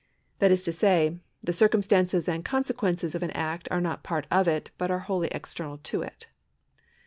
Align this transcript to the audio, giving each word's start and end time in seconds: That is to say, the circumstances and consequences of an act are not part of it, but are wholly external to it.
That 0.39 0.49
is 0.49 0.63
to 0.63 0.71
say, 0.71 1.19
the 1.43 1.53
circumstances 1.53 2.27
and 2.27 2.43
consequences 2.43 3.13
of 3.13 3.21
an 3.21 3.29
act 3.35 3.67
are 3.69 3.79
not 3.79 4.01
part 4.01 4.25
of 4.31 4.47
it, 4.47 4.71
but 4.79 4.89
are 4.89 4.97
wholly 5.05 5.27
external 5.27 5.77
to 5.77 6.01
it. 6.01 6.27